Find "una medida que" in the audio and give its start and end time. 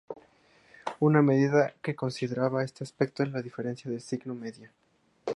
0.99-1.93